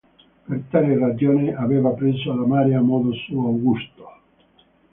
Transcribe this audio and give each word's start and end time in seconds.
Per 0.47 0.63
tale 0.71 0.97
ragione 0.97 1.53
aveva 1.53 1.91
preso 1.91 2.31
ad 2.31 2.39
amare 2.39 2.73
a 2.73 2.81
modo 2.81 3.13
suo 3.13 3.41
Augusto. 3.45 4.07